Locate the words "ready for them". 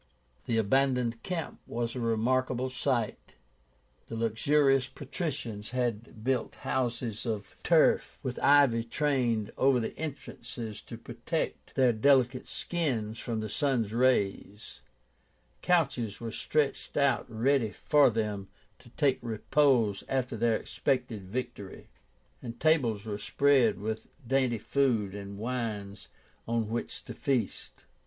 17.29-18.47